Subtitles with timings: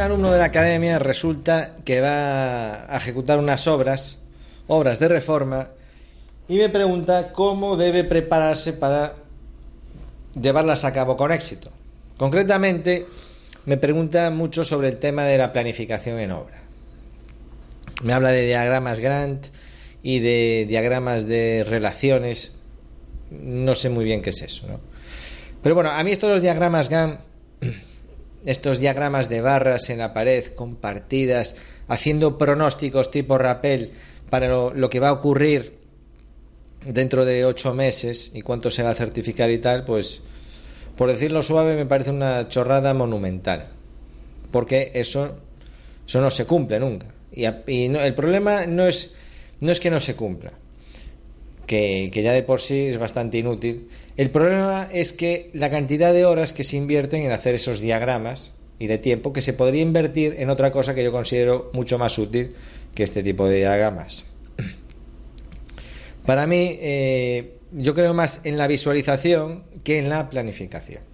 [0.00, 4.18] alumno de la academia resulta que va a ejecutar unas obras,
[4.66, 5.68] obras de reforma,
[6.48, 9.14] y me pregunta cómo debe prepararse para
[10.40, 11.70] llevarlas a cabo con éxito.
[12.16, 13.06] Concretamente,
[13.66, 16.60] me pregunta mucho sobre el tema de la planificación en obra.
[18.02, 19.46] Me habla de diagramas Grant
[20.02, 22.56] y de diagramas de relaciones.
[23.30, 24.80] No sé muy bien qué es eso, ¿no?
[25.62, 27.20] Pero bueno, a mí estos diagramas Gantt,
[28.44, 31.56] estos diagramas de barras en la pared compartidas,
[31.88, 33.92] haciendo pronósticos tipo rappel
[34.30, 35.78] para lo, que va a ocurrir
[36.84, 40.22] dentro de ocho meses y cuánto se va a certificar y tal, pues
[40.96, 43.68] por decirlo suave me parece una chorrada monumental.
[44.50, 45.36] Porque eso,
[46.06, 47.06] eso no se cumple nunca.
[47.32, 49.14] Y, el problema no es,
[49.60, 50.52] no es que no se cumpla
[51.70, 53.86] que, ya de por sí es bastante inútil.
[54.16, 58.54] El problema es que la cantidad de horas que se invierten en hacer esos diagramas
[58.80, 62.18] y de tiempo que se podría invertir en otra cosa que yo considero mucho más
[62.18, 62.56] útil
[62.92, 64.24] que este tipo de diagramas.
[66.26, 71.04] Para mí, eh, yo creo más en la visualización que en la planificación.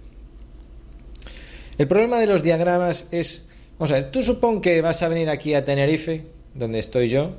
[1.77, 5.29] El problema de los diagramas es, vamos a ver, tú supón que vas a venir
[5.29, 6.23] aquí a Tenerife,
[6.55, 7.35] donde estoy yo,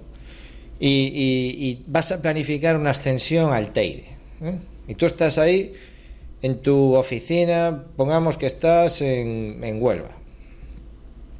[0.80, 4.06] y, vas a planificar una ascensión al Teide.
[4.42, 4.54] ¿eh?
[4.86, 5.74] Y tú estás ahí
[6.42, 10.16] en tu oficina, pongamos que estás en, Huelva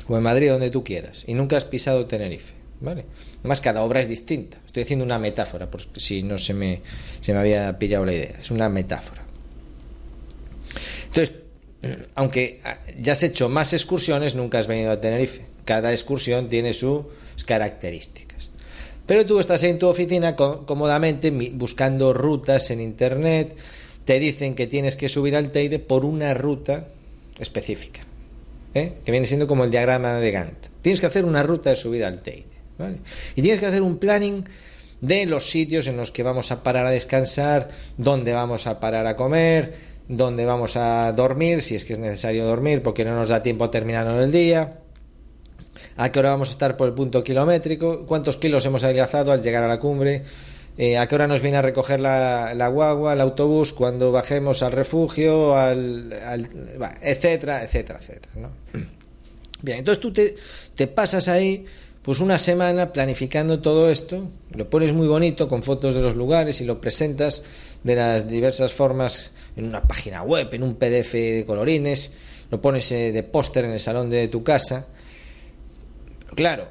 [0.08, 2.55] o en Madrid, donde tú quieras, y nunca has pisado Tenerife.
[2.80, 3.05] ¿vale?
[3.41, 4.58] Además, cada obra es distinta.
[4.64, 6.80] Estoy haciendo una metáfora, por si no se me,
[7.20, 8.34] se me había pillado la idea.
[8.41, 9.25] Es una metáfora.
[11.06, 11.34] Entonces,
[12.14, 12.61] aunque
[13.00, 15.47] ya has hecho más excursiones, nunca has venido a Tenerife.
[15.64, 17.05] Cada excursión tiene sus
[17.47, 18.47] características.
[19.09, 23.56] Pero tú estás en tu oficina cómodamente buscando rutas en Internet,
[24.05, 26.89] te dicen que tienes que subir al Teide por una ruta
[27.39, 28.03] específica,
[28.75, 28.98] ¿eh?
[29.06, 30.67] que viene siendo como el diagrama de Gantt.
[30.83, 32.58] Tienes que hacer una ruta de subida al Teide.
[33.35, 34.45] Y tienes que hacer un planning
[35.01, 39.07] de los sitios en los que vamos a parar a descansar, dónde vamos a parar
[39.07, 39.73] a comer,
[40.07, 43.64] dónde vamos a dormir, si es que es necesario dormir porque no nos da tiempo
[43.64, 44.80] a el día
[45.96, 49.42] a qué hora vamos a estar por el punto kilométrico, cuántos kilos hemos adelgazado al
[49.42, 50.24] llegar a la cumbre,
[50.77, 54.72] eh, a qué hora nos viene a recoger la, guagua, el autobús, cuando bajemos al
[54.72, 56.12] refugio, al,
[57.02, 58.33] etcétera, etcétera, etcétera.
[58.36, 58.50] ¿no?
[59.62, 60.36] Bien, entonces tú te,
[60.77, 61.67] te pasas ahí
[62.02, 66.61] pues una semana planificando todo esto, lo pones muy bonito con fotos de los lugares
[66.61, 67.42] y lo presentas
[67.83, 72.12] de las diversas formas en una página web, en un PDF de colorines,
[72.50, 74.86] lo pones eh, de póster en el salón de tu casa
[76.38, 76.68] Claro,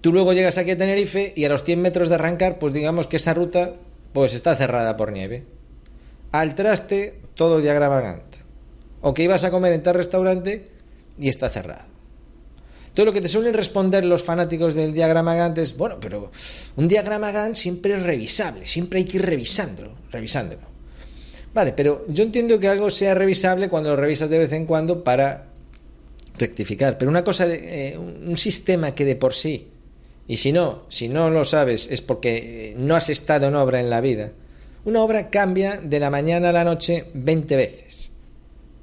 [0.00, 3.06] tú luego llegas aquí a Tenerife y a los 100 metros de arrancar, pues digamos
[3.06, 3.74] que esa ruta
[4.12, 5.44] pues está cerrada por nieve.
[6.32, 8.34] Al traste, todo el diagrama Gantt.
[9.00, 10.70] O que ibas a comer en tal restaurante
[11.20, 11.84] y está cerrado.
[12.94, 16.32] Todo lo que te suelen responder los fanáticos del diagrama Gantt es, bueno, pero
[16.74, 20.62] un diagrama Gantt siempre es revisable, siempre hay que ir revisándolo, revisándolo.
[21.54, 25.04] Vale, pero yo entiendo que algo sea revisable cuando lo revisas de vez en cuando
[25.04, 25.47] para
[26.38, 26.98] rectificar.
[26.98, 29.68] Pero una cosa, eh, un sistema que de por sí,
[30.28, 33.88] y si no, si no lo sabes, es porque no has estado en obra en
[33.88, 34.32] la vida.
[34.84, 38.10] Una obra cambia de la mañana a la noche 20 veces.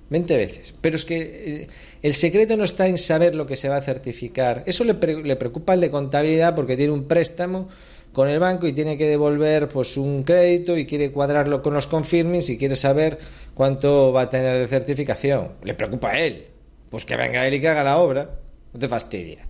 [0.10, 0.74] 20 veces.
[0.82, 1.68] Pero es que eh,
[2.02, 4.64] el secreto no está en saber lo que se va a certificar.
[4.66, 7.70] Eso le, le preocupa al de contabilidad porque tiene un préstamo
[8.12, 11.86] con el banco y tiene que devolver pues un crédito y quiere cuadrarlo con los
[11.86, 13.20] confirmings y quiere saber
[13.54, 15.52] cuánto va a tener de certificación.
[15.64, 16.55] Le preocupa a él.
[16.90, 18.30] Pues que venga él y que haga la obra.
[18.74, 19.46] No te fastidia.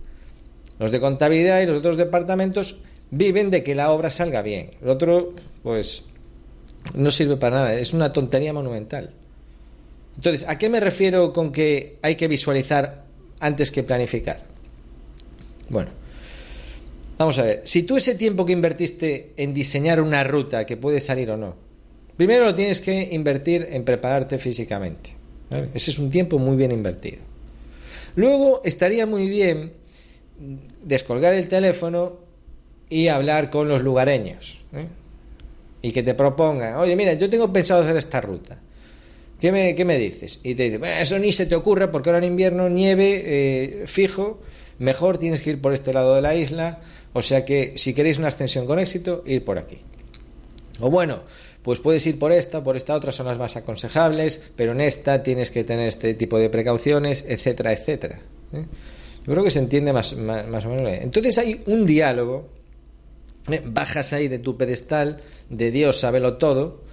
[0.78, 2.76] Los de contabilidad y los otros departamentos
[3.10, 4.70] viven de que la obra salga bien.
[4.82, 6.04] El otro, pues,
[6.94, 7.74] no sirve para nada.
[7.74, 9.10] Es una tontería monumental.
[10.16, 13.04] Entonces, ¿a qué me refiero con que hay que visualizar
[13.40, 14.42] antes que planificar?
[15.68, 15.90] Bueno,
[17.18, 17.62] vamos a ver.
[17.64, 21.56] Si tú ese tiempo que invertiste en diseñar una ruta que puede salir o no,
[22.16, 25.15] primero lo tienes que invertir en prepararte físicamente.
[25.74, 27.18] Ese es un tiempo muy bien invertido.
[28.16, 29.72] Luego estaría muy bien
[30.82, 32.18] descolgar el teléfono
[32.88, 34.60] y hablar con los lugareños.
[34.72, 34.86] ¿eh?
[35.82, 38.60] Y que te propongan, oye, mira, yo tengo pensado hacer esta ruta.
[39.40, 40.40] ¿Qué me, qué me dices?
[40.42, 43.84] Y te dicen, bueno, eso ni se te ocurre porque ahora en invierno nieve eh,
[43.86, 44.40] fijo,
[44.78, 46.80] mejor tienes que ir por este lado de la isla.
[47.12, 49.78] O sea que si queréis una ascensión con éxito, ir por aquí.
[50.80, 51.20] O bueno,
[51.66, 55.24] pues puedes ir por esta, por esta otra son las más aconsejables, pero en esta
[55.24, 58.20] tienes que tener este tipo de precauciones, etcétera, etcétera.
[58.52, 58.66] ¿eh?
[59.26, 60.92] Yo creo que se entiende más, más, o menos.
[60.92, 62.46] Entonces hay un diálogo,
[63.50, 63.60] ¿eh?
[63.64, 65.20] bajas ahí de tu pedestal,
[65.50, 66.84] de Dios, sábelo todo,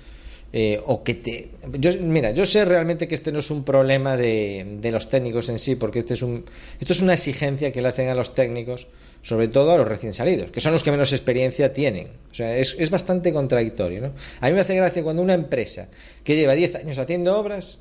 [0.52, 1.52] eh, o que te...
[1.74, 5.50] Yo, mira, yo sé realmente que este no es un problema de, de, los técnicos
[5.50, 6.46] en sí, porque este es un,
[6.80, 8.88] esto es una exigencia que le hacen a los técnicos,
[9.24, 12.10] sobre todo a los recién salidos, que son los que menos experiencia tienen.
[12.32, 14.02] O sea, es, es bastante contradictorio.
[14.02, 14.14] ¿no?
[14.42, 15.90] A mí me hace gracia cuando una empresa
[16.24, 17.80] que lleva 10 años haciendo obras,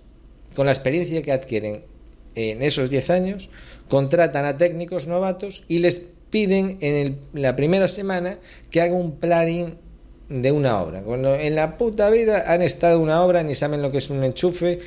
[0.55, 1.85] con la experiencia que adquieren
[2.35, 3.51] en esos 10 años,
[3.89, 8.39] contratan a técnicos novatos y les piden en el, la primera semana
[8.71, 9.77] que haga un planning
[10.29, 11.03] de una obra.
[11.03, 14.25] Cuando en la puta vida han estado una obra, ni saben lo que es un
[14.25, 14.79] enchufe,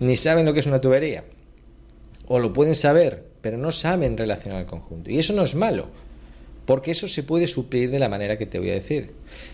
[0.00, 1.24] ni saben lo que es una tubería.
[2.26, 5.10] O lo pueden saber, pero no saben relacionar el conjunto.
[5.10, 5.88] Y eso no es malo,
[6.64, 9.10] porque eso se puede suplir de la manera que te voy a decir.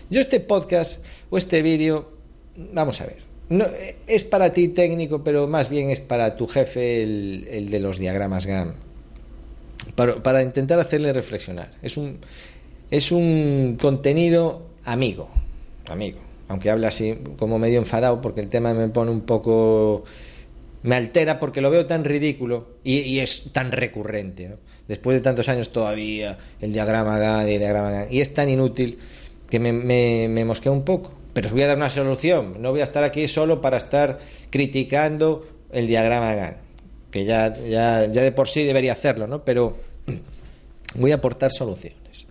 [0.09, 2.09] Yo este podcast o este vídeo,
[2.71, 3.17] vamos a ver,
[3.49, 3.65] no,
[4.07, 7.99] es para ti técnico, pero más bien es para tu jefe el, el de los
[7.99, 8.75] diagramas GAM.
[9.95, 11.71] Para, para, intentar hacerle reflexionar.
[11.81, 12.19] Es un,
[12.91, 15.29] es un contenido amigo,
[15.89, 16.19] amigo.
[16.47, 20.05] Aunque habla así como medio enfadado porque el tema me pone un poco...
[20.83, 24.49] Me altera porque lo veo tan ridículo y, es tan recurrente.
[24.49, 24.55] ¿no?
[24.87, 28.07] Después de tantos años todavía el diagrama GAN y el diagrama GAN.
[28.11, 28.97] Y es tan inútil
[29.49, 31.13] que me, me, mosquea un poco.
[31.33, 32.61] Pero os voy a dar una solución.
[32.61, 34.19] No voy a estar aquí solo para estar
[34.49, 36.57] criticando el diagrama GAN.
[37.11, 39.45] Que ya, ya, ya de por sí debería hacerlo, ¿no?
[39.45, 39.77] Pero
[40.95, 42.27] voy a aportar soluciones.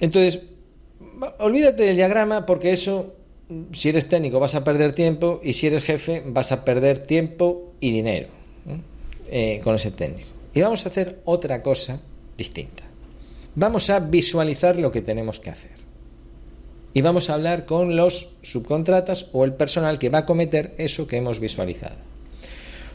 [0.00, 0.40] Entonces,
[1.38, 3.14] olvídate del diagrama porque eso,
[3.72, 7.72] si eres técnico vas a perder tiempo y si eres jefe vas a perder tiempo
[7.80, 8.28] y dinero
[9.30, 10.28] eh, con ese técnico.
[10.54, 12.00] Y vamos a hacer otra cosa
[12.36, 12.84] distinta.
[13.54, 15.80] Vamos a visualizar lo que tenemos que hacer.
[16.92, 21.06] Y vamos a hablar con los subcontratas o el personal que va a cometer eso
[21.06, 21.96] que hemos visualizado.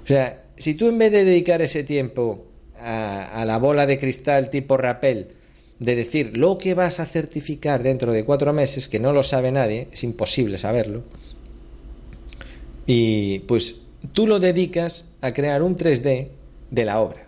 [0.04, 2.46] O sea, si tú en vez de dedicar ese tiempo
[2.78, 5.36] a, a la bola de cristal tipo rapel,
[5.80, 9.52] de decir lo que vas a certificar dentro de cuatro meses, que no lo sabe
[9.52, 11.04] nadie, es imposible saberlo,
[12.86, 13.82] y pues
[14.14, 16.30] tú lo dedicas a crear un 3D
[16.72, 17.26] de la obra.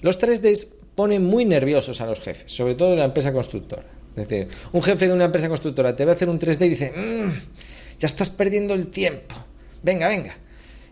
[0.00, 3.86] Los 3D ponen muy nerviosos a los jefes, sobre todo en la empresa constructora.
[4.16, 6.68] Es decir, un jefe de una empresa constructora te va a hacer un 3D y
[6.68, 7.30] dice, mmm,
[7.98, 9.34] ya estás perdiendo el tiempo,
[9.82, 10.36] venga, venga,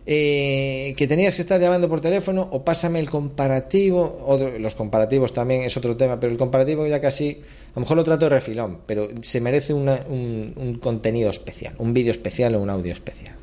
[0.05, 5.33] eh, que tenías que estar llamando por teléfono o pásame el comparativo, o los comparativos
[5.33, 8.29] también es otro tema, pero el comparativo ya casi, a lo mejor lo trato de
[8.29, 13.35] refilón, pero se merece un, un contenido especial, un vídeo especial o un audio especial.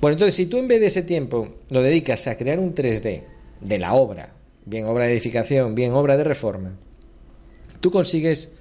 [0.00, 3.22] Bueno, entonces si tú en vez de ese tiempo lo dedicas a crear un 3D
[3.60, 4.34] de la obra,
[4.64, 6.76] bien obra de edificación, bien obra de reforma,
[7.80, 8.52] tú consigues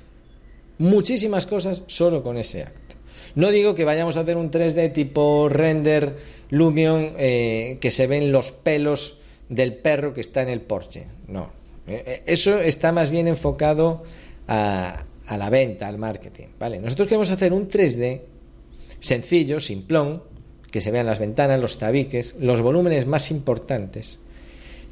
[0.77, 2.95] muchísimas cosas solo con ese acto.
[3.35, 6.17] No digo que vayamos a hacer un 3D tipo render
[6.49, 11.05] Lumion eh, que se ven los pelos del perro que está en el Porsche.
[11.27, 11.51] No.
[11.87, 14.03] Eh, eh, eso está más bien enfocado
[14.47, 16.47] a, a la venta, al marketing.
[16.59, 16.79] ¿vale?
[16.79, 18.21] Nosotros queremos hacer un 3D
[18.99, 20.23] sencillo, simplón,
[20.71, 24.19] que se vean las ventanas, los tabiques, los volúmenes más importantes,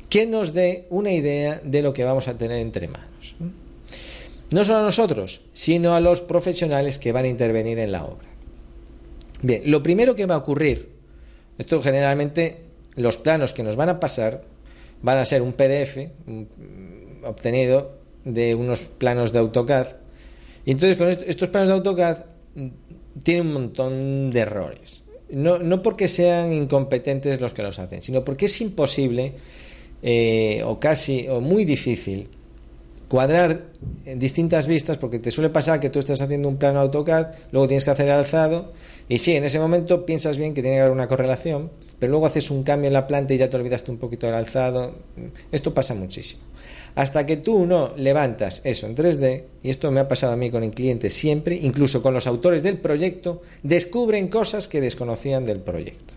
[0.09, 3.35] que nos dé una idea de lo que vamos a tener entre manos.
[4.51, 8.27] No solo a nosotros, sino a los profesionales que van a intervenir en la obra.
[9.41, 10.94] Bien, lo primero que va a ocurrir,
[11.57, 12.65] esto generalmente
[12.95, 14.43] los planos que nos van a pasar
[15.01, 15.97] van a ser un PDF
[16.27, 16.47] un,
[17.23, 19.87] obtenido de unos planos de AutoCAD.
[20.65, 22.17] Y entonces con estos planos de AutoCAD
[22.55, 22.67] mm,
[23.23, 25.03] tienen un montón de errores.
[25.29, 29.33] No, no porque sean incompetentes los que los hacen, sino porque es imposible
[30.01, 32.29] eh, o casi o muy difícil
[33.07, 33.65] cuadrar
[34.05, 37.67] en distintas vistas porque te suele pasar que tú estás haciendo un plano AutoCAD, luego
[37.67, 38.73] tienes que hacer el alzado
[39.07, 42.25] y sí, en ese momento piensas bien que tiene que haber una correlación, pero luego
[42.25, 44.95] haces un cambio en la planta y ya te olvidaste un poquito del alzado.
[45.51, 46.41] Esto pasa muchísimo.
[46.95, 50.49] Hasta que tú no levantas eso en 3D, y esto me ha pasado a mí
[50.49, 55.59] con el cliente siempre, incluso con los autores del proyecto, descubren cosas que desconocían del
[55.59, 56.15] proyecto.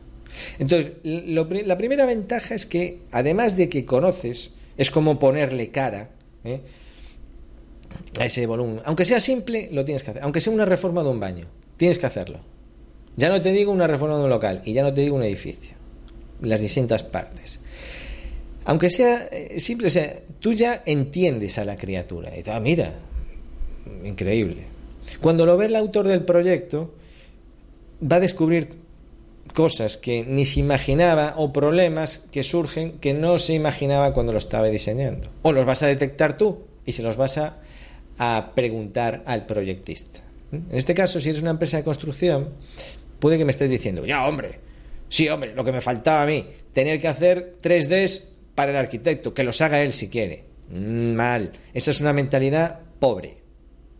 [0.58, 6.10] Entonces, lo, la primera ventaja es que, además de que conoces, es como ponerle cara
[6.44, 6.60] ¿eh?
[8.18, 8.80] a ese volumen.
[8.84, 10.22] Aunque sea simple, lo tienes que hacer.
[10.22, 12.40] Aunque sea una reforma de un baño, tienes que hacerlo.
[13.18, 15.24] Ya no te digo una reforma de un local y ya no te digo un
[15.24, 15.74] edificio,
[16.40, 17.58] las distintas partes.
[18.64, 22.30] Aunque sea eh, simple, o sea, tú ya entiendes a la criatura.
[22.36, 22.94] Y ah, mira,
[24.04, 24.66] increíble.
[25.20, 26.94] Cuando lo ve el autor del proyecto,
[28.00, 28.76] va a descubrir
[29.52, 34.38] cosas que ni se imaginaba o problemas que surgen que no se imaginaba cuando lo
[34.38, 35.28] estaba diseñando.
[35.42, 37.56] O los vas a detectar tú y se los vas a,
[38.16, 40.20] a preguntar al proyectista.
[40.52, 42.50] En este caso, si eres una empresa de construcción,
[43.18, 44.60] puede que me estés diciendo, ya hombre,
[45.08, 49.34] sí hombre, lo que me faltaba a mí, tener que hacer 3Ds para el arquitecto,
[49.34, 50.44] que los haga él si quiere.
[50.70, 53.38] Mal, esa es una mentalidad pobre,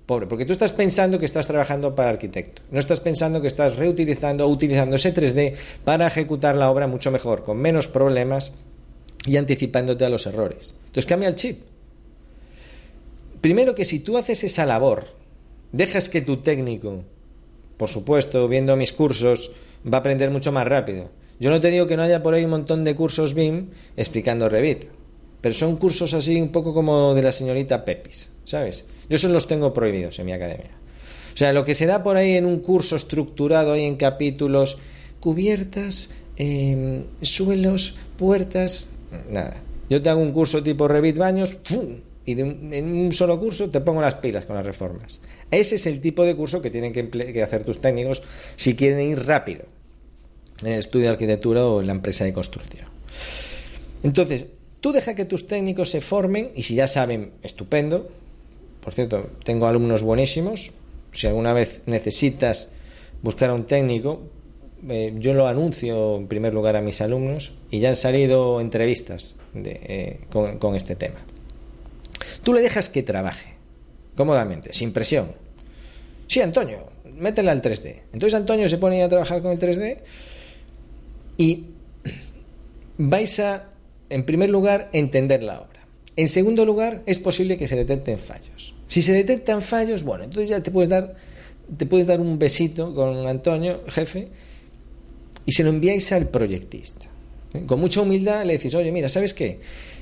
[0.09, 3.77] Pobre, porque tú estás pensando que estás trabajando para arquitecto, no estás pensando que estás
[3.77, 8.55] reutilizando o utilizando ese 3D para ejecutar la obra mucho mejor, con menos problemas
[9.27, 10.77] y anticipándote a los errores.
[10.87, 11.61] Entonces cambia el chip.
[13.43, 15.09] Primero que si tú haces esa labor,
[15.73, 17.05] dejas que tu técnico,
[17.79, 19.53] por supuesto, viendo mis cursos,
[19.87, 21.09] va a aprender mucho más rápido.
[21.41, 24.49] Yo no te digo que no haya por ahí un montón de cursos BIM explicando
[24.49, 24.87] Revit,
[25.41, 28.85] pero son cursos así un poco como de la señorita Pepis, ¿sabes?
[29.09, 30.73] Yo esos los tengo prohibidos en mi academia.
[31.33, 34.79] O sea, lo que se da por ahí en un curso estructurado ahí en capítulos,
[35.21, 38.89] cubiertas, em, suelos, puertas,
[39.31, 39.63] nada.
[39.89, 41.57] Yo te hago un curso tipo Revit Baños,
[42.27, 45.21] y en un solo curso te pongo las pilas con las reformas.
[45.51, 48.23] Ese es el tipo de curso que tienen que, hacer tus técnicos
[48.57, 49.65] si quieren ir rápido
[50.61, 52.89] en el estudio de arquitectura o en la empresa de construcción.
[54.03, 54.47] Entonces,
[54.81, 58.09] tú deja que tus técnicos se formen y si ya saben, estupendo,
[58.83, 60.73] por cierto, tengo alumnos buenísimos.
[61.13, 62.69] Si alguna vez necesitas
[63.23, 64.23] buscar a un técnico,
[64.89, 69.37] eh, yo lo anuncio en primer lugar a mis alumnos y ya han salido entrevistas
[69.55, 71.19] eh, con, este tema.
[72.43, 73.58] Tú le dejas que trabaje
[74.19, 75.31] cómodamente, sin presión.
[76.27, 78.03] Sí, Antonio, métela al 3D.
[78.13, 79.99] Entonces Antonio se pone a trabajar con el 3D
[81.37, 81.67] y
[82.99, 83.69] vais a,
[84.11, 85.87] en primer lugar, entender la obra.
[86.17, 88.75] En segundo lugar, es posible que se detecten fallos.
[88.89, 91.15] Si se detectan fallos, bueno, entonces ya te puedes dar,
[91.77, 94.31] te puedes dar un besito con Antonio, jefe,
[95.47, 97.07] y se lo enviáis al proyectista.
[97.55, 97.63] ¿eh?
[97.67, 99.61] Con mucha humildad le decís, oye, mira, ¿sabes qué?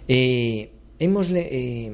[0.08, 1.92] Eh, hemos, eh,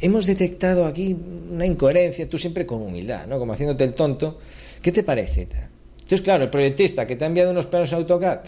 [0.00, 1.16] hemos detectado aquí
[1.50, 3.38] una incoherencia, tú siempre con humildad, ¿no?
[3.38, 4.38] Como haciéndote el tonto.
[4.82, 5.42] ¿Qué te parece?
[5.42, 8.40] Entonces, claro, el proyectista que te ha enviado unos planos AutoCAD,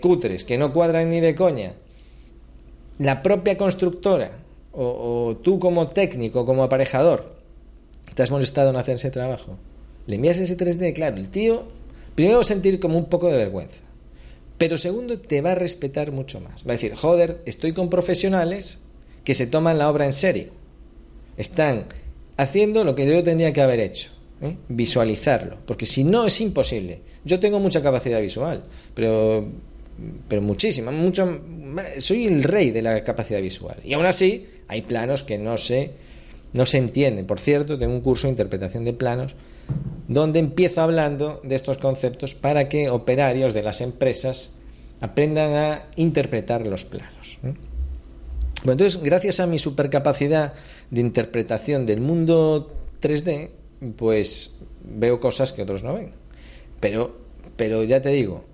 [0.00, 1.74] cutres, que no cuadran ni de coña,
[2.98, 4.38] la propia constructora
[4.72, 7.34] o, tú como técnico, como aparejador,
[8.14, 9.58] te has molestado en hacer ese trabajo,
[10.06, 11.64] le envías ese 3D, claro, el tío
[12.14, 13.80] primero va a sentir como un poco de vergüenza,
[14.56, 16.62] pero segundo te va a respetar mucho más.
[16.62, 18.78] Va a decir, joder, estoy con profesionales
[19.24, 20.50] que se toman la obra en serio,
[21.36, 21.86] están
[22.36, 24.10] haciendo lo que yo tendría que haber hecho.
[24.42, 24.56] ¿eh?
[24.68, 27.00] visualizarlo, porque si no es imposible.
[27.24, 29.46] Yo tengo mucha capacidad visual, pero
[30.28, 31.40] pero muchísima, mucho,
[31.98, 33.76] soy el rey de la capacidad visual.
[33.84, 35.90] Y aún así, hay planos que no se,
[36.52, 37.26] no se entienden.
[37.26, 39.34] Por cierto, tengo un curso de interpretación de planos
[40.08, 44.54] donde empiezo hablando de estos conceptos para que operarios de las empresas
[45.00, 47.38] aprendan a interpretar los planos.
[48.64, 50.54] Entonces, gracias a mi supercapacidad
[50.90, 53.50] de interpretación del mundo 3D,
[53.96, 54.54] pues
[54.84, 56.12] veo cosas que otros no ven.
[56.80, 57.16] Pero,
[57.56, 58.44] pero ya te digo,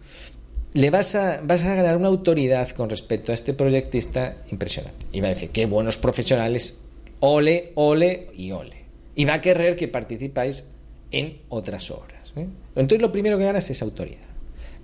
[0.73, 5.07] le vas a, vas a ganar una autoridad con respecto a este proyectista impresionante.
[5.13, 6.79] Y va a decir, qué buenos profesionales,
[7.21, 8.85] ole, ole y ole.
[9.15, 10.65] Y va a querer que participáis
[11.11, 12.33] en otras obras.
[12.37, 12.47] ¿eh?
[12.77, 14.21] Entonces lo primero que ganas es autoridad.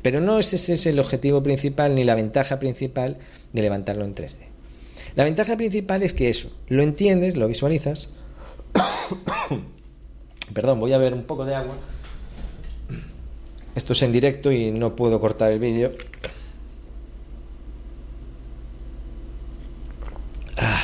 [0.03, 3.17] Pero no ese es el objetivo principal ni la ventaja principal
[3.53, 4.54] de levantarlo en 3D.
[5.17, 8.11] La ventaja principal es que eso, lo entiendes, lo visualizas.
[10.53, 11.77] Perdón, voy a ver un poco de agua.
[13.75, 15.93] Esto es en directo y no puedo cortar el vídeo.
[20.57, 20.83] Ah.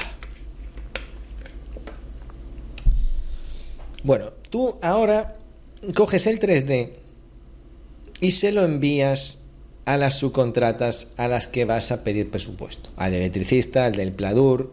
[4.03, 5.37] Bueno, tú ahora
[5.95, 6.91] coges el 3D
[8.21, 9.43] y se lo envías
[9.85, 12.91] a las subcontratas a las que vas a pedir presupuesto.
[12.97, 14.73] Al electricista, al del pladur,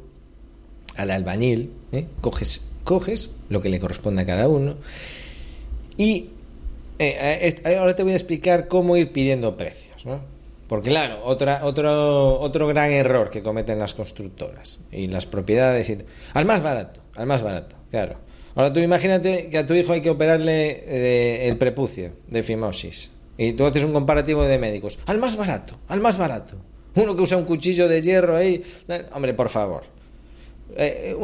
[0.96, 1.72] al albañil.
[1.92, 2.06] ¿eh?
[2.22, 4.76] Coges, coges lo que le corresponde a cada uno
[5.98, 6.30] y
[7.00, 10.22] eh, ahora te voy a explicar cómo ir pidiendo precios, ¿no?
[10.68, 15.96] Porque claro, otra, otro, otro gran error que cometen las constructoras y las propiedades,
[16.34, 18.18] al más barato, al más barato, claro.
[18.54, 23.12] Ahora tú imagínate que a tu hijo hay que operarle eh, el prepucio de fimosis
[23.38, 26.58] y tú haces un comparativo de médicos, al más barato, al más barato.
[26.96, 28.64] Uno que usa un cuchillo de hierro ahí,
[29.14, 29.84] hombre, por favor.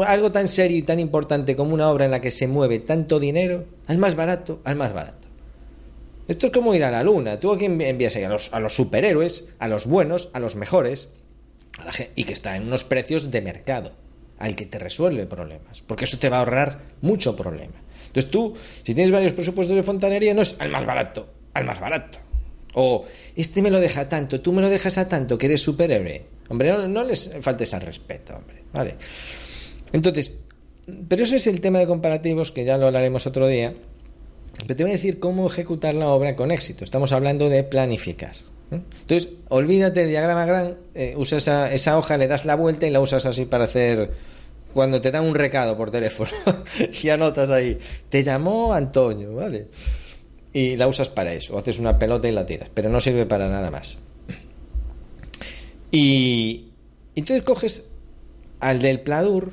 [0.05, 3.19] algo tan serio y tan importante como una obra en la que se mueve tanto
[3.19, 5.27] dinero, al más barato, al más barato.
[6.27, 7.39] Esto es como ir a la luna.
[7.39, 11.09] Tú aquí envías a los, a los superhéroes, a los buenos, a los mejores,
[12.15, 13.91] y que está en unos precios de mercado,
[14.37, 17.81] al que te resuelve problemas, porque eso te va a ahorrar mucho problema.
[18.07, 21.79] Entonces tú, si tienes varios presupuestos de fontanería, no es al más barato, al más
[21.79, 22.19] barato.
[22.75, 23.05] O
[23.35, 26.25] este me lo deja tanto, tú me lo dejas a tanto, que eres superhéroe.
[26.49, 28.63] Hombre, no, no les faltes al respeto, hombre.
[28.73, 28.95] Vale.
[29.91, 30.31] Entonces,
[31.07, 33.73] pero eso es el tema de comparativos, que ya lo hablaremos otro día
[34.61, 36.83] pero te voy a decir cómo ejecutar la obra con éxito.
[36.83, 38.33] Estamos hablando de planificar.
[38.71, 42.89] Entonces, olvídate de diagrama gran, eh, usa esa, esa, hoja, le das la vuelta y
[42.89, 44.11] la usas así para hacer
[44.73, 46.31] cuando te dan un recado por teléfono
[47.03, 47.77] y anotas ahí,
[48.09, 49.67] te llamó Antonio, ¿vale?
[50.53, 53.49] Y la usas para eso, haces una pelota y la tiras, pero no sirve para
[53.49, 53.97] nada más.
[55.91, 56.69] Y
[57.15, 57.91] entonces coges
[58.59, 59.51] al del Pladur,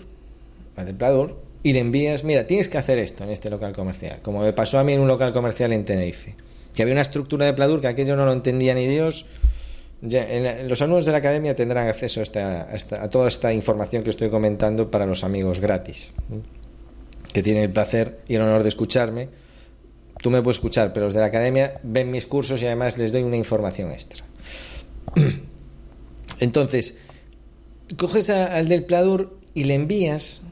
[0.77, 4.41] al Pladur, y le envías, mira, tienes que hacer esto en este local comercial, como
[4.41, 6.35] me pasó a mí en un local comercial en Tenerife,
[6.75, 9.27] que había una estructura de Pladur que aquello no lo entendía ni Dios.
[10.01, 15.05] los alumnos de la academia tendrán acceso a, toda esta información que estoy comentando para
[15.05, 16.13] los amigos gratis,
[17.33, 19.29] que tienen el placer y el honor de escucharme.
[20.21, 23.13] Tú me puedes escuchar, pero los de la academia ven mis cursos y además les
[23.13, 24.25] doy una información extra.
[26.41, 26.97] Entonces,
[27.97, 30.43] coges al del Pladur y le envías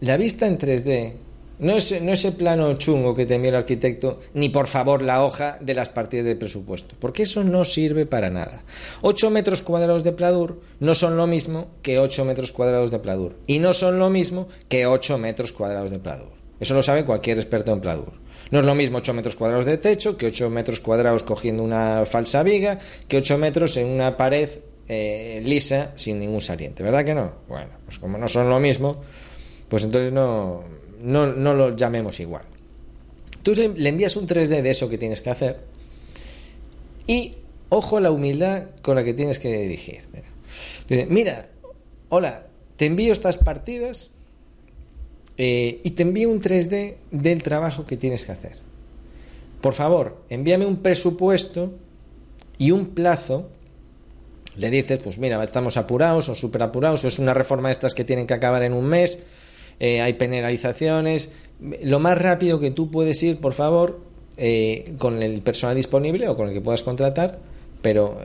[0.00, 1.12] la vista en 3D,
[1.58, 5.24] no es, no ese plano chungo que te envía el arquitecto, ni por favor la
[5.24, 8.64] hoja de las partidas del presupuesto, porque eso no sirve para nada.
[9.02, 13.36] 8 metros cuadrados de Pladur no son lo mismo que 8 metros cuadrados de Pladur,
[13.46, 16.32] y no son lo mismo que 8 metros cuadrados de Pladur.
[16.58, 18.12] Eso lo sabe cualquier experto en Pladur.
[18.52, 22.04] No es lo mismo 8 metros cuadrados de techo que 8 metros cuadrados cogiendo una
[22.04, 22.78] falsa viga,
[23.08, 24.48] que 8 metros en una pared
[24.88, 27.32] eh, lisa sin ningún saliente, ¿verdad que no?
[27.48, 29.00] Bueno, pues como no son lo mismo,
[29.70, 30.64] pues entonces no,
[31.00, 32.44] no, lo llamemos igual.
[33.42, 35.60] Tú le envías un 3D de eso que tienes que hacer
[37.06, 37.36] y
[37.70, 40.02] ojo a la humildad con la que tienes que dirigir.
[41.08, 41.48] mira,
[42.10, 44.10] hola, te envío estas partidas
[45.38, 48.56] eh, y te envío un 3D del trabajo que tienes que hacer.
[49.60, 51.72] Por favor, envíame un presupuesto
[52.58, 53.48] y un plazo.
[54.56, 58.04] Le dices, pues mira, estamos apurados o súper apurados, es una reforma de estas que
[58.04, 59.24] tienen que acabar en un mes
[59.80, 61.30] eh, hay penalizaciones.
[61.82, 64.00] Lo más rápido que tú puedes ir, por favor,
[64.36, 67.40] eh, con el personal disponible o con el que puedas contratar,
[67.82, 68.18] pero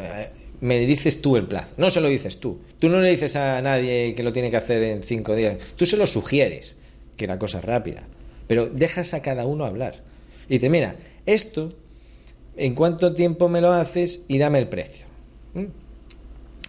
[0.62, 1.74] me dices tú el plazo.
[1.78, 2.60] No se lo dices tú.
[2.80, 5.58] Tú no le dices a nadie que lo tiene que hacer en cinco días.
[5.76, 6.76] Tú se lo sugieres,
[7.18, 8.08] que la cosa es rápida.
[8.48, 10.02] Pero dejas a cada uno hablar.
[10.48, 10.96] Y dice, mira,
[11.26, 11.74] esto,
[12.56, 14.22] ¿en cuánto tiempo me lo haces?
[14.28, 15.06] Y dame el precio.
[15.54, 15.66] ¿Mm?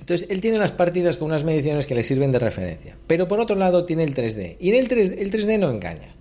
[0.00, 2.96] Entonces, él tiene las partidas con unas mediciones que le sirven de referencia.
[3.06, 4.56] Pero por otro lado tiene el 3D.
[4.58, 6.14] Y en el 3D, el 3D no engaña.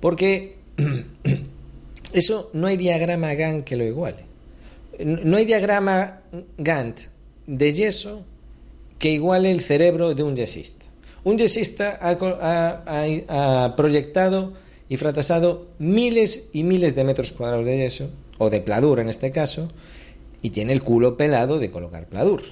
[0.00, 0.56] Porque
[2.12, 4.24] eso no hay diagrama Gantt que lo iguale.
[5.04, 6.22] No hay diagrama
[6.56, 7.00] Gantt
[7.46, 8.24] de yeso
[8.98, 10.84] que iguale el cerebro de un yesista.
[11.24, 14.52] Un yesista ha, proyectado
[14.88, 19.32] y fracasado miles y miles de metros cuadrados de yeso, o de pladur en este
[19.32, 19.68] caso,
[20.42, 22.42] y tiene el culo pelado de colocar pladur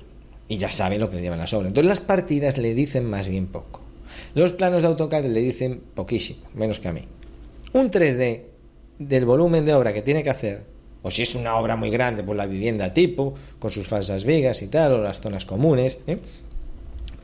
[0.48, 1.68] y ya sabe lo que le llevan las obras.
[1.68, 3.80] Entonces las partidas le dicen más bien poco.
[4.34, 7.02] Los planos de AutoCAD le dicen poquísimo, menos que a mí.
[7.72, 8.42] Un 3D
[8.98, 10.64] del volumen de obra que tiene que hacer,
[11.02, 14.62] o si es una obra muy grande, pues la vivienda tipo, con sus falsas vigas
[14.62, 15.98] y tal, o las zonas comunes.
[16.06, 16.18] ¿eh?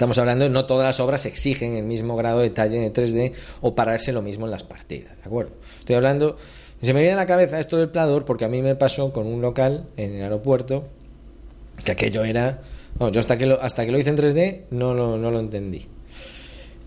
[0.03, 3.77] Estamos hablando no todas las obras exigen el mismo grado de detalle en 3D o
[3.77, 5.55] pararse lo mismo en las partidas, ¿de acuerdo?
[5.79, 6.37] Estoy hablando,
[6.83, 9.29] se me viene a la cabeza esto del plador porque a mí me pasó con
[9.29, 10.88] un local en el aeropuerto
[11.85, 12.62] que aquello era
[12.99, 15.87] yo hasta que, lo, hasta que lo hice en 3D no, no, no lo entendí.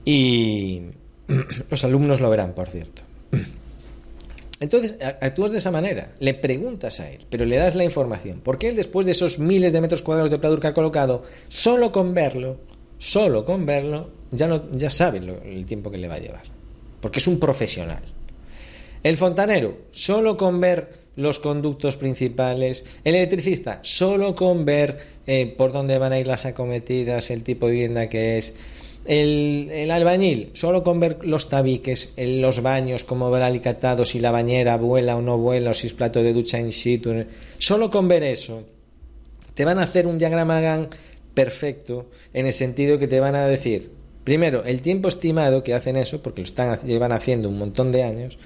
[0.04, 0.82] Y
[1.70, 3.02] los alumnos lo verán, por cierto.
[4.60, 8.42] Entonces, actúas de esa manera, le preguntas a él, pero le das la información.
[8.44, 11.92] Porque él, después de esos miles de metros cuadrados de pladur que ha colocado, solo
[11.92, 12.58] con verlo,
[12.98, 16.44] solo con verlo, ya, no, ya sabe el tiempo que le va a llevar.
[17.02, 18.02] Porque es un profesional.
[19.04, 22.86] El fontanero, solo con ver los conductos principales.
[23.04, 27.68] El electricista, solo con ver eh, por dónde van a ir las acometidas, el tipo
[27.68, 28.54] de vivienda que es.
[29.06, 34.32] El, albañil, solo con ver los tabiques, los baños, cómo va el alicatado, si la
[34.32, 37.14] bañera vuela o no vuela, si es plato de ducha in situ.
[37.60, 38.64] Solo con ver eso,
[39.54, 40.96] te van a hacer un diagrama Gantt
[41.36, 43.92] perfecto en el sentido que te van a decir,
[44.24, 48.04] primero, el tiempo estimado que hacen eso, porque lo están, llevan haciendo un montón de
[48.04, 48.40] años,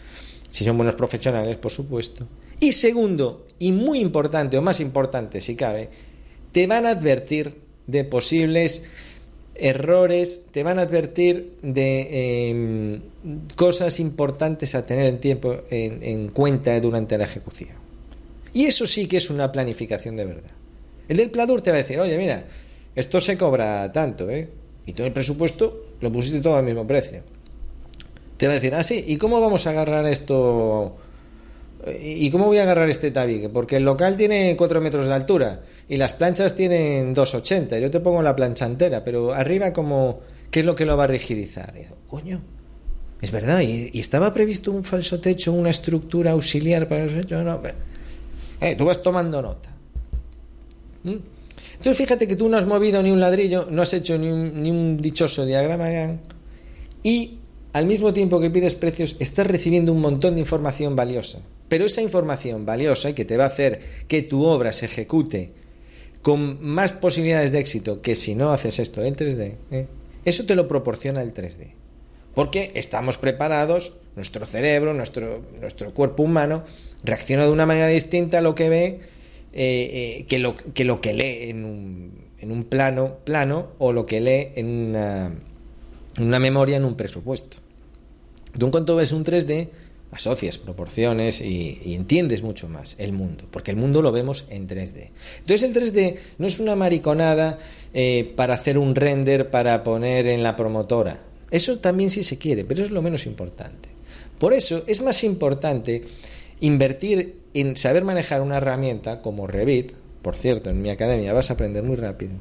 [0.49, 2.27] si son buenos profesionales, por supuesto,
[2.59, 5.89] y segundo, y muy importante, o más importante si cabe,
[6.51, 7.55] te van a advertir
[7.87, 8.83] de posibles
[9.55, 13.01] errores, te van a advertir de em,
[13.55, 17.77] cosas importantes a tener en, tiempo, en, cuenta durante la ejecución.
[18.53, 20.51] Y eso sí que es una planificación de verdad.
[21.07, 22.45] El del Pladur te va a decir, oye, mira,
[22.95, 24.49] esto se cobra tanto, ¿eh?
[24.85, 27.21] Y todo el presupuesto lo pusiste todo al mismo precio.
[28.37, 30.95] Te va a decir, ah, sí, ¿y cómo vamos a agarrar esto
[32.01, 33.47] ¿Y cómo voy a agarrar este tabique?
[33.47, 37.79] Porque el local tiene 4 metros de altura y las planchas tienen 2,80.
[37.79, 40.19] Yo te pongo la plancha entera, pero arriba, como,
[40.51, 41.73] ¿qué es lo que lo va a rigidizar?
[41.77, 42.41] Y digo, coño,
[43.21, 43.61] es verdad.
[43.61, 47.41] ¿Y, estaba previsto un falso techo, una estructura auxiliar para el techo?
[47.43, 47.61] No,
[48.59, 49.69] eh, tú vas tomando nota.
[51.03, 51.15] ¿Mm?
[51.79, 54.61] Entonces, fíjate que tú no has movido ni un ladrillo, no has hecho ni un,
[54.61, 55.89] ni un dichoso diagrama
[57.03, 57.39] y
[57.71, 61.39] al mismo tiempo que pides precios, estás recibiendo un montón de información valiosa.
[61.69, 65.53] Pero esa información valiosa que te va a hacer que tu obra se ejecute
[66.21, 69.87] con más posibilidades de éxito que si no haces esto en 3D, ¿eh?
[70.25, 71.71] eso te lo proporciona el 3D.
[72.35, 76.63] Porque estamos preparados, nuestro cerebro, nuestro, nuestro cuerpo humano,
[77.03, 78.99] reacciona de una manera distinta a lo que ve
[79.51, 83.91] eh, eh, que, lo, que, lo, que lee en un, en un plano, plano o
[83.93, 84.95] lo que lee en
[86.19, 87.57] una, memoria en un presupuesto.
[88.57, 89.69] Tú en cuanto ves un 3D,
[90.11, 95.09] asocias proporciones y, entiendes mucho más el mundo, porque el mundo lo vemos en 3D.
[95.39, 97.57] Entonces el 3D no es una mariconada
[97.93, 101.21] eh, para hacer un render para poner en la promotora.
[101.49, 103.89] Eso también sí se quiere, pero es lo menos importante.
[104.37, 106.03] Por eso es más importante
[106.61, 111.53] invertir en saber manejar una herramienta como Revit, por cierto, en mi academia vas a
[111.53, 112.33] aprender muy rápido,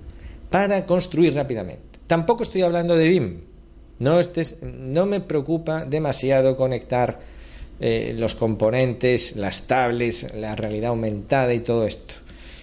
[0.51, 1.83] para construir rápidamente.
[2.07, 3.41] Tampoco estoy hablando de BIM,
[3.99, 7.21] no, estés, no me preocupa demasiado conectar
[7.81, 12.15] eh, los componentes, las tablets, la realidad aumentada y todo esto.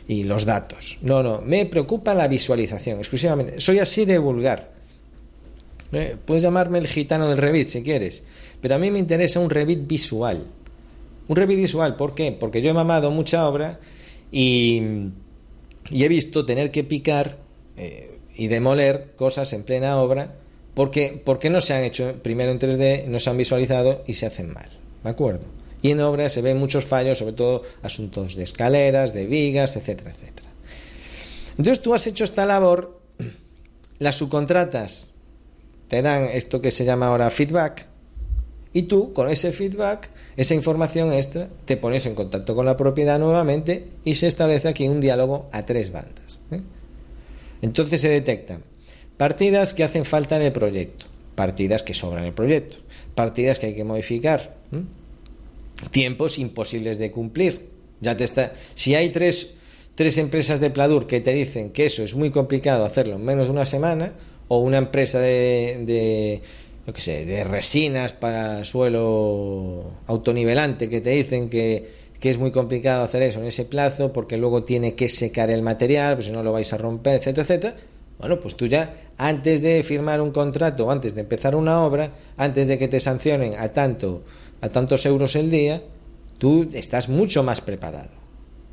[0.08, 1.00] Y los datos.
[1.02, 3.60] No, no, me preocupa la visualización exclusivamente.
[3.60, 4.72] Soy así de vulgar.
[5.92, 8.24] Eh, puedes llamarme el gitano del Revit si quieres,
[8.62, 10.44] pero a mí me interesa un Revit visual.
[11.28, 12.32] Un Revit visual, ¿por qué?
[12.32, 13.80] Porque yo he mamado mucha obra
[14.32, 14.82] y,
[15.92, 17.38] he visto tener que picar
[17.78, 20.36] eh, y demoler cosas en plena obra
[20.74, 24.26] porque, porque no se han hecho primero en 3D, no se han visualizado y se
[24.26, 24.70] hacen mal.
[25.04, 25.46] ¿De acuerdo?
[25.82, 30.12] Y en obra se ven muchos fallos, sobre todo asuntos de escaleras, de vigas, etcétera,
[30.12, 30.50] etcétera.
[31.52, 33.00] Entonces tú has hecho esta labor,
[34.00, 35.12] las subcontratas
[35.88, 37.88] te dan esto que se llama ahora feedback,
[38.76, 43.18] y tú con ese feedback, esa información extra, te pones en contacto con la propiedad
[43.18, 46.42] nuevamente y se establece aquí un diálogo a tres bandas.
[46.52, 46.60] ¿eh?
[47.62, 48.64] Entonces se detectan
[49.16, 52.76] Partidas que hacen falta en el proyecto, partidas que sobran en el proyecto,
[53.16, 54.58] partidas que hay que modificar,
[55.90, 57.70] tiempos imposibles de cumplir.
[58.02, 59.56] Ya te está, si hay tres,
[59.96, 63.48] tres empresas de Pladur que te dicen que eso es muy complicado hacerlo en menos
[63.48, 64.12] de una semana,
[64.50, 66.42] o una empresa de
[66.94, 73.04] que sé, de resinas para suelo autonivelante que te dicen que, que es muy complicado
[73.04, 76.44] hacer eso en ese plazo porque luego tiene que secar el material, pues si no
[76.44, 77.76] lo vais a romper, etcétera, etcétera.
[78.20, 82.68] Bueno, pues tú ya antes de firmar un contrato, antes de empezar una obra, antes
[82.68, 84.24] de que te sancionen a tanto
[84.62, 85.82] a tantos euros el día,
[86.38, 88.12] tú estás mucho más preparado.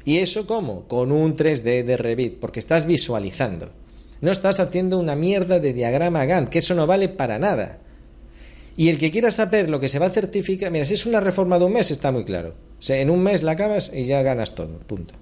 [0.04, 0.88] ¿Y eso cómo?
[0.88, 3.70] Con un 3D de Revit, porque estás visualizando.
[4.20, 7.80] No estás haciendo una mierda de diagrama Gantt, que eso no vale para nada.
[8.76, 11.20] Y el que quiera saber lo que se va a certificar, mira, si es una
[11.20, 12.54] reforma de un mes, está muy claro.
[12.88, 15.14] En un mes la acabas y ya ganas todo, punto.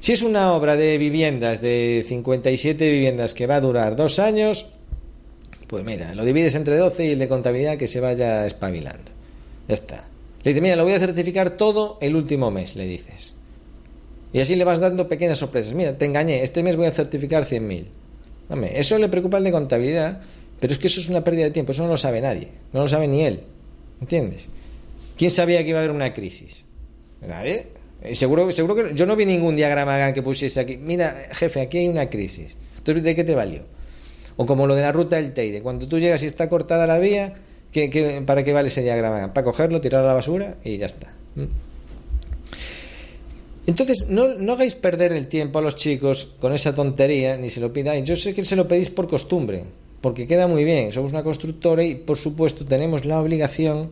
[0.00, 4.66] Si es una obra de viviendas, de 57 viviendas que va a durar dos años,
[5.66, 9.12] pues mira, lo divides entre 12 y el de contabilidad que se vaya espabilando.
[9.68, 10.08] Ya está.
[10.42, 13.34] Le dices, mira, lo voy a certificar todo el último mes, le dices.
[14.32, 15.74] Y así le vas dando pequeñas sorpresas.
[15.74, 17.86] Mira, te engañé, este mes voy a certificar 100.000.
[18.74, 20.20] Eso le preocupa al de contabilidad,
[20.60, 22.80] pero es que eso es una pérdida de tiempo, eso no lo sabe nadie, no
[22.80, 23.40] lo sabe ni él.
[24.00, 24.48] ¿Entiendes?
[25.16, 26.64] ¿Quién sabía que iba a haber una crisis?
[27.26, 27.68] ¿Nadie?
[28.02, 30.76] Eh, seguro, seguro que yo no vi ningún diagrama que pusiese aquí.
[30.76, 32.56] Mira, jefe, aquí hay una crisis.
[32.78, 33.62] Entonces, ¿de qué te valió?
[34.36, 35.62] O como lo de la ruta del Teide.
[35.62, 37.34] Cuando tú llegas y está cortada la vía,
[37.72, 39.32] ¿qué, para qué vale ese diagrama?
[39.32, 41.12] Para cogerlo, tirarlo a la basura y ya está.
[41.34, 41.44] ¿Mm?
[43.66, 47.60] Entonces, no, no hagáis perder el tiempo a los chicos con esa tontería, ni se
[47.60, 48.04] lo pidáis.
[48.04, 49.64] Yo sé que se lo pedís por costumbre,
[50.00, 50.92] porque queda muy bien.
[50.92, 53.90] Somos una constructora y, por supuesto, tenemos la obligación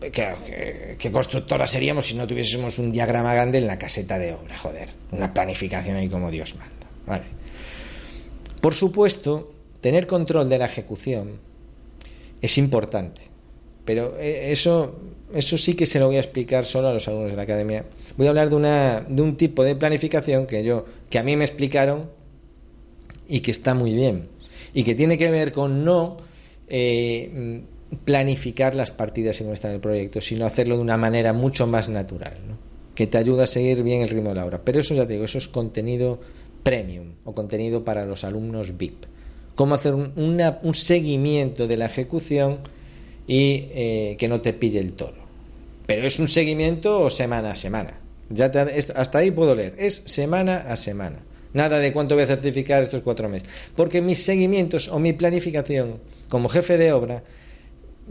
[0.00, 4.56] ¿Qué, constructora seríamos si no tuviésemos un diagrama grande en la caseta de obra?
[4.56, 6.86] Joder, una planificación ahí como Dios manda.
[7.06, 7.24] Vale.
[8.60, 11.40] Por supuesto, tener control de la ejecución
[12.40, 13.22] es importante,
[13.84, 15.00] pero eh, eso,
[15.34, 17.84] eso sí que se lo voy a explicar solo a los alumnos de la academia.
[18.16, 21.34] Voy a hablar de, una, de un tipo de planificación que, yo, que a mí
[21.36, 22.08] me explicaron
[23.26, 24.28] y que está muy bien,
[24.78, 26.18] y que tiene que ver con no...
[26.68, 27.62] Eh,
[28.04, 31.88] planificar las partidas en está en el proyecto, sino hacerlo de una manera mucho más
[31.88, 32.36] natural,
[32.94, 34.60] que te ayuda a seguir bien el ritmo de la obra.
[34.62, 36.20] Pero eso ya te digo, eso es contenido
[36.62, 39.06] premium o contenido para los alumnos VIP.
[39.54, 42.58] Cómo hacer un, seguimiento de la ejecución
[43.26, 45.24] y eh, que no te pille el toro.
[45.86, 47.98] Pero es un seguimiento semana a semana.
[48.28, 48.52] Ya
[48.94, 49.74] hasta ahí puedo leer.
[49.78, 51.24] Es semana a semana.
[51.52, 53.48] Nada de cuánto voy a certificar estos cuatro meses.
[53.74, 57.22] Porque mis seguimientos o mi planificación como jefe de obra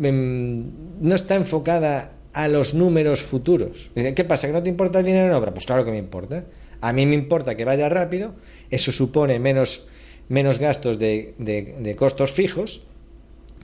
[0.02, 0.70] Em,
[1.02, 3.90] no está enfocada a los números futuros.
[3.96, 4.48] ¿Qué pasa?
[4.48, 5.54] ¿Que no te importa el dinero en obra?
[5.54, 6.46] Pues claro que me importa.
[6.82, 8.36] A mí me importa que vaya rápido,
[8.70, 9.88] eso supone menos,
[10.30, 12.84] menos gastos de, de, costos fijos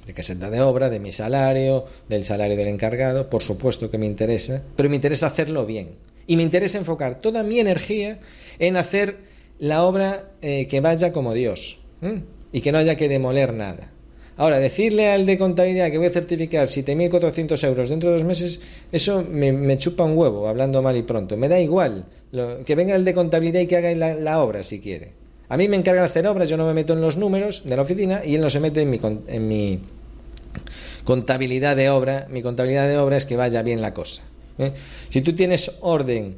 [0.08, 4.08] de caseta de obra, de mi salario, del salario del encargado, por supuesto que me
[4.08, 5.92] interesa, pero me interesa hacerlo bien.
[6.26, 8.20] Y me interesa enfocar toda mi energía
[8.60, 9.18] en hacer
[9.64, 11.78] la obra eh, que vaya como Dios
[12.52, 13.92] y que no haya que demoler nada.
[14.36, 18.60] Ahora, decirle al de contabilidad que voy a certificar 7.400 euros dentro de dos meses,
[18.92, 21.38] eso me, chupa un huevo, hablando mal y pronto.
[21.38, 22.04] Me da igual
[22.66, 25.14] que venga el de contabilidad y que haga la, obra si quiere.
[25.48, 27.78] A mí me encargan de hacer obras, yo no me meto en los números de
[27.78, 29.80] la oficina y él no se mete en mi, en mi
[31.06, 32.28] contabilidad de obra.
[32.30, 34.24] Mi contabilidad de obra es que vaya bien la cosa.
[34.58, 34.74] ¿eh?
[35.08, 36.36] Si tú tienes orden,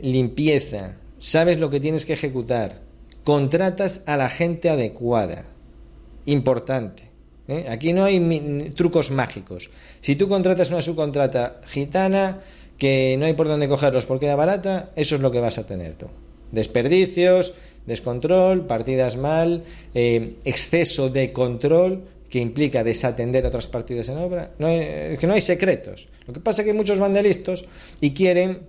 [0.00, 2.82] limpieza, sabes lo que tienes que ejecutar,
[3.24, 5.46] contratas a la gente adecuada.
[6.26, 7.10] Importante.
[7.48, 7.66] ¿eh?
[7.68, 9.70] Aquí no hay trucos mágicos.
[10.00, 12.40] Si tú contratas una subcontrata gitana
[12.78, 15.66] que no hay por dónde cogerlos porque era barata, eso es lo que vas a
[15.66, 16.06] tener tú.
[16.52, 17.54] Desperdicios,
[17.86, 24.52] descontrol, partidas mal, eh, exceso de control que implica desatender otras partidas en obra.
[24.58, 26.08] No que no hay secretos.
[26.26, 27.64] Lo que pasa es que hay muchos vandelistas
[28.00, 28.62] y quieren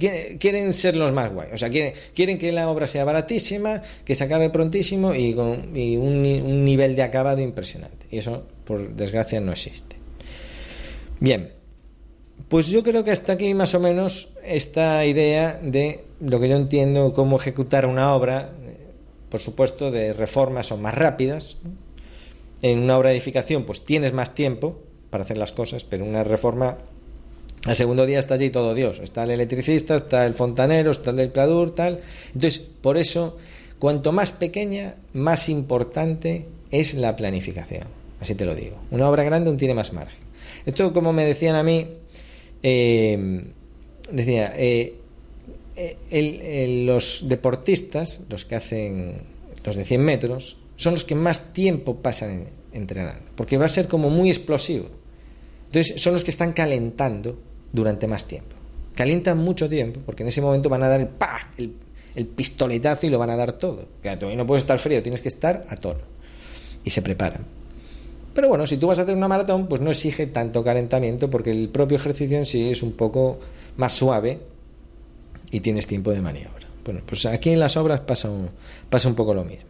[0.00, 1.48] quieren ser los más guay.
[1.52, 6.42] O sea, quieren, que la obra sea baratísima, que se acabe prontísimo y con un,
[6.44, 8.06] un, nivel de acabado impresionante.
[8.10, 9.96] Y eso, por desgracia, no existe.
[11.20, 11.52] Bien,
[12.48, 16.56] pues yo creo que hasta aquí más o menos esta idea de lo que yo
[16.56, 18.50] entiendo cómo ejecutar una obra,
[19.28, 21.58] por supuesto, de reformas son más rápidas.
[22.62, 26.24] En una obra de edificación, pues tienes más tiempo para hacer las cosas, pero una
[26.24, 26.78] reforma
[27.66, 29.00] al segundo día está allí todo Dios.
[29.00, 32.00] Está el electricista, está el fontanero, está el del pladur, tal.
[32.34, 33.36] Entonces, por eso,
[33.78, 37.84] cuanto más pequeña, más importante es la planificación.
[38.20, 38.76] Así te lo digo.
[38.90, 40.18] Una obra grande aún tiene más margen.
[40.64, 41.86] Esto, como me decían a mí,
[42.62, 43.44] eh,
[44.10, 44.94] decía, eh,
[46.86, 49.22] los deportistas, los que hacen
[49.64, 53.86] los de 100 metros, son los que más tiempo pasan entrenando, porque va a ser
[53.86, 54.86] como muy explosivo.
[55.66, 57.38] Entonces, son los que están calentando
[57.72, 58.56] durante más tiempo.
[58.94, 61.52] Calientan mucho tiempo porque en ese momento van a dar el, ¡pah!
[61.56, 63.86] el, pistoletazo y lo van a dar todo.
[64.02, 66.00] Y no puedes estar frío, tienes que estar a tono.
[66.84, 67.44] Y se preparan.
[68.34, 71.50] Pero bueno, si tú vas a hacer una maratón, pues no exige tanto calentamiento porque
[71.50, 73.40] el propio ejercicio en sí es un poco
[73.76, 74.38] más suave
[75.50, 76.68] y tienes tiempo de maniobra.
[76.84, 78.50] Bueno, pues aquí en las obras pasa un,
[78.88, 79.68] pasa un poco lo mismo.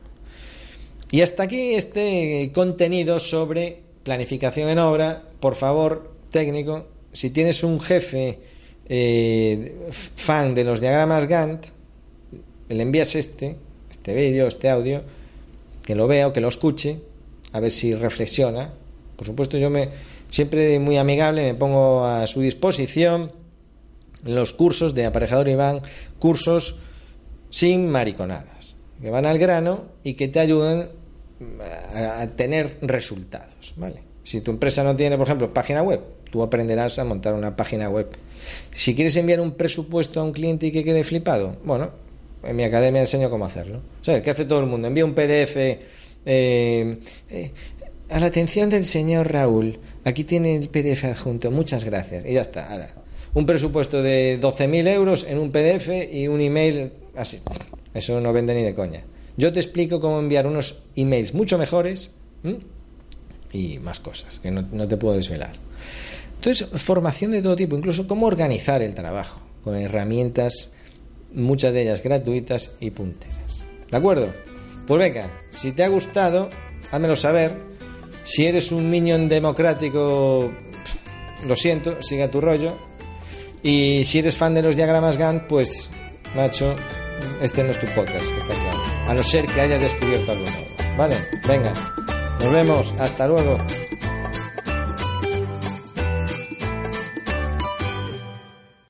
[1.11, 5.23] Y hasta aquí este contenido sobre planificación en obra.
[5.41, 8.39] Por favor, técnico, si tienes un jefe
[8.89, 9.77] eh,
[10.17, 11.67] fan de los diagramas Gantt,
[12.69, 13.57] le envías este,
[13.91, 15.03] este vídeo, este audio,
[15.85, 17.01] que lo vea o que lo escuche,
[17.53, 18.73] a ver si reflexiona.
[19.17, 19.91] Por supuesto, yo me
[20.29, 23.33] siempre muy amigable me pongo a su disposición
[24.25, 25.81] los cursos de aparejador Iván,
[26.19, 26.79] cursos
[27.49, 30.91] sin mariconadas, que van al grano y que te ayuden
[31.95, 34.03] a, a tener resultados, ¿vale?
[34.23, 37.89] Si tu empresa no tiene, por ejemplo, página web, tú aprenderás a montar una página
[37.89, 38.09] web.
[38.75, 41.91] Si quieres enviar un presupuesto a un cliente y que quede flipado, bueno,
[42.43, 43.81] en mi academia enseño cómo hacerlo.
[44.03, 44.89] Sea, ¿qué hace todo el mundo?
[44.89, 45.79] Envía un PDF eh,
[46.27, 47.51] eh,
[48.09, 49.79] a la atención del señor Raúl.
[50.05, 51.51] Aquí tiene el PDF adjunto.
[51.51, 52.25] Muchas gracias.
[52.25, 52.73] Y ya está.
[52.73, 52.89] Ahora,
[53.35, 57.41] un presupuesto de 12.000 euros en un PDF y un email así.
[57.95, 59.03] Eso no vende ni de coña.
[59.37, 62.11] Yo te explico cómo enviar unos emails mucho mejores
[63.53, 65.53] y más cosas que no te puedo desvelar.
[66.41, 70.73] Entonces, formación de todo tipo, incluso cómo organizar el trabajo, con herramientas,
[71.35, 73.63] muchas de ellas gratuitas y punteras.
[73.91, 74.33] ¿De acuerdo?
[74.87, 76.49] Pues venga, si te ha gustado,
[76.91, 77.53] házmelo saber.
[78.25, 80.51] Si eres un minion democrático,
[81.47, 82.75] lo siento, siga tu rollo.
[83.63, 85.91] Y si eres fan de los diagramas Gantt, pues,
[86.35, 86.75] macho,
[87.43, 88.79] este no es tu podcast, está claro.
[89.09, 90.97] A no ser que hayas descubierto algo nuevo.
[90.97, 91.17] ¿Vale?
[91.47, 91.75] Venga,
[92.41, 93.59] nos vemos, hasta luego.